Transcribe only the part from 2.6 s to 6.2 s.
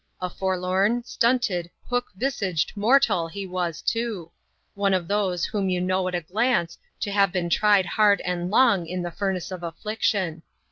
mortal he was too; one of those, whom you know at